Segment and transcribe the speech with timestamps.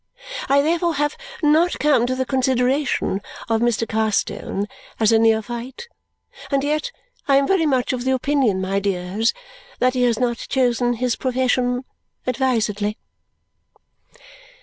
[0.49, 3.87] I therefore have not come to the consideration of Mr.
[3.87, 4.65] Carstone
[4.99, 5.87] as a neophyte.
[6.49, 6.91] And yet
[7.27, 9.31] I am very much of the opinion, my dears,
[9.77, 11.85] that he has not chosen his profession
[12.25, 12.97] advisedly."